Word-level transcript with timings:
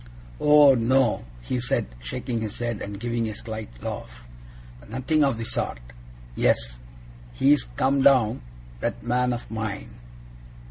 'Oh 0.39 0.73
no!' 0.73 1.25
he 1.43 1.59
said, 1.59 1.85
shaking 1.99 2.41
his 2.41 2.57
head, 2.57 2.81
and 2.81 2.99
giving 2.99 3.29
a 3.29 3.35
slight 3.35 3.69
laugh. 3.83 4.27
'Nothing 4.89 5.23
of 5.23 5.37
the 5.37 5.45
sort! 5.45 5.79
Yes. 6.35 6.79
He 7.33 7.53
is 7.53 7.67
come 7.75 8.01
down, 8.01 8.41
that 8.79 9.03
man 9.03 9.31
of 9.31 9.51
mine. 9.51 9.91